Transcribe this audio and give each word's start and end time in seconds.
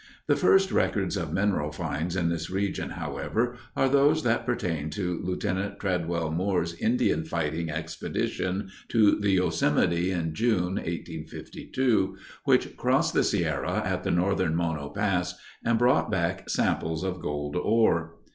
The 0.25 0.35
first 0.35 0.71
records 0.71 1.15
of 1.15 1.31
mineral 1.31 1.71
finds 1.71 2.15
in 2.15 2.29
this 2.29 2.49
region, 2.49 2.89
however, 2.89 3.55
are 3.75 3.87
those 3.87 4.23
that 4.23 4.47
pertain 4.47 4.89
to 4.89 5.21
Lieutenant 5.23 5.77
Tredwell 5.79 6.31
Moore's 6.31 6.73
Indian 6.73 7.23
fighting 7.23 7.69
expedition 7.69 8.71
to 8.87 9.15
the 9.19 9.33
Yosemite 9.33 10.09
in 10.09 10.33
June, 10.33 10.77
1852 10.77 11.21
(see 11.21 11.21
p. 11.21 11.73
46), 12.45 12.45
which 12.45 12.75
crossed 12.77 13.13
the 13.13 13.23
Sierra 13.23 13.83
at 13.85 14.03
the 14.03 14.09
northern 14.09 14.55
Mono 14.55 14.89
Pass 14.89 15.35
and 15.63 15.77
brought 15.77 16.09
back 16.09 16.49
samples 16.49 17.03
of 17.03 17.19
gold 17.21 17.55
ore. 17.55 18.15